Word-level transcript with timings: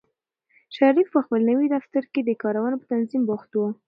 شریف 0.75 1.07
په 1.13 1.19
خپل 1.25 1.39
نوي 1.49 1.67
دفتر 1.75 2.03
کې 2.13 2.21
د 2.23 2.29
کارونو 2.43 2.75
په 2.81 2.85
تنظیم 2.91 3.21
بوخت 3.29 3.51
و. 3.55 3.59